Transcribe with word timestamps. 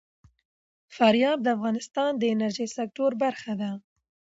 فاریاب 0.95 1.39
د 1.43 1.47
افغانستان 1.57 2.11
د 2.17 2.23
انرژۍ 2.33 2.67
سکتور 2.77 3.11
برخه 3.23 3.53
ده. 3.61 3.71